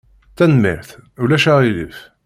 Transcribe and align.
Tanemmirt. 0.37 0.89
Ulac 1.23 1.45
aɣilif. 1.51 1.97